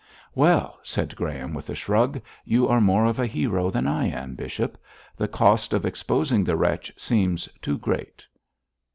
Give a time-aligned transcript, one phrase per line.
[0.33, 4.33] 'Well,' said Graham, with a shrug, 'you are more of a hero than I am,
[4.33, 4.79] bishop.
[5.15, 8.25] The cost of exposing the wretch seems too great.'